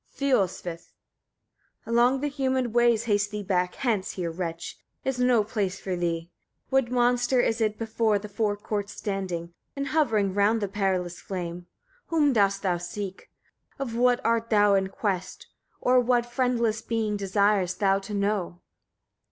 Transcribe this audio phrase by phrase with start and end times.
[0.09, 0.93] Fiolsvith.
[1.85, 4.79] Along the humid ways haste thee back hence, here, wretch!
[5.05, 6.31] is no place for thee.
[6.71, 6.71] 2.
[6.71, 11.67] What monster is it before the fore court standing, and hovering round the perilous flame?
[12.07, 13.29] Whom dost thou seek?
[13.77, 15.45] Of what art thou in quest?
[15.79, 17.15] Or what, friendless being!
[17.15, 18.59] desirest thou to know?